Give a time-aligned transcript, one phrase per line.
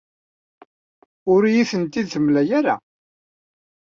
[1.33, 2.75] Ur iyi-ten-id-temla ara.